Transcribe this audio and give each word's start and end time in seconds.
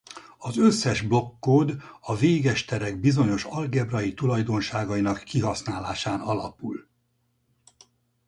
Az 0.37 0.57
összes 0.57 1.01
blokk 1.01 1.39
kód 1.39 1.81
a 2.01 2.15
véges 2.17 2.65
terek 2.65 2.99
bizonyos 2.99 3.43
algebrai 3.43 4.13
tulajdonságainak 4.13 5.23
kihasználásán 5.23 6.19
alapul. 6.19 6.87